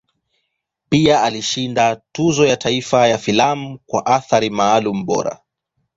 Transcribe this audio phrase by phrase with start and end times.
[0.89, 5.39] Pia alishinda Tuzo la Taifa la Filamu kwa Athari Maalum Bora.